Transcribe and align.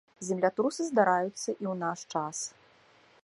Землятрусы 0.27 0.81
здараюцца 0.87 1.49
і 1.61 1.63
ў 1.73 1.77
наш 1.83 1.99
час. 2.17 2.37